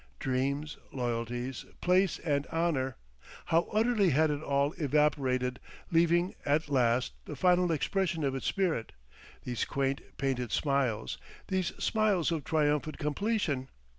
[0.17, 2.95] Dreams, loyalties, place and honour,
[3.45, 5.59] how utterly had it all evaporated,
[5.91, 8.93] leaving, at last, the final expression of its spirit,
[9.43, 11.19] these quaint painted smiles,
[11.49, 13.69] these smiles of triumphant completion!